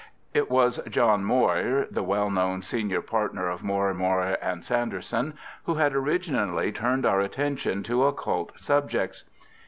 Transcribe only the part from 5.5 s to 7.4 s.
who had originally turned our